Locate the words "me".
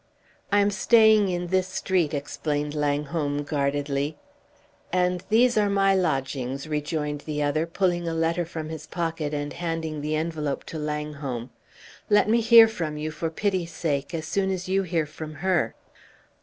12.27-12.41